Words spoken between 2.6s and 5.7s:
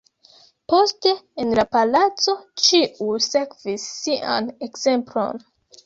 ĉiuj sekvis Sian ekzemplon.